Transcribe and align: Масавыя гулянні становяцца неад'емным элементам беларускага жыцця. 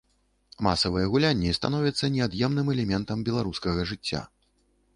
Масавыя 0.67 1.09
гулянні 1.15 1.51
становяцца 1.59 2.09
неад'емным 2.15 2.73
элементам 2.77 3.17
беларускага 3.31 3.81
жыцця. 3.93 4.27